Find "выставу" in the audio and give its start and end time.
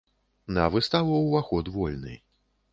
0.77-1.21